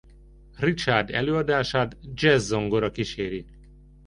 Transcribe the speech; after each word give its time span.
Richard 0.59 1.09
előadását 1.09 1.97
jazz-zongora 2.13 2.91
kíséri. 2.91 3.45